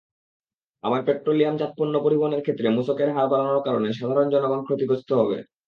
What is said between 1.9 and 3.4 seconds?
পরিবহনের ক্ষেত্রে মূসকের হার